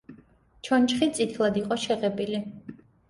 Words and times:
ჩონჩხი 0.67 1.09
წითლად 1.19 1.59
იყო 1.61 1.77
შეღებილი. 1.83 2.41